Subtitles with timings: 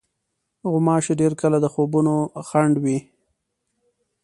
[0.69, 2.13] غوماشې ډېر کله د خوبونو
[2.47, 2.99] خنډ وي.